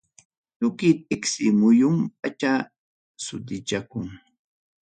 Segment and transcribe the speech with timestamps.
[0.59, 2.51] Tukuy tiksi muyum pacha
[3.23, 4.07] sutichakun.